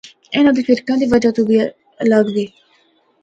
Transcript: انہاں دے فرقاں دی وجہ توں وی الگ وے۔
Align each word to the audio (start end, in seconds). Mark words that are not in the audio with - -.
انہاں 0.35 0.53
دے 0.55 0.61
فرقاں 0.67 0.97
دی 0.99 1.05
وجہ 1.13 1.31
توں 1.35 1.45
وی 1.47 1.57
الگ 2.03 2.25
وے۔ 2.35 2.45